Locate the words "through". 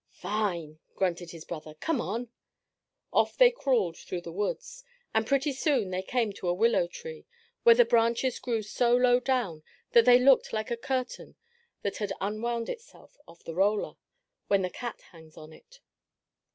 3.95-4.21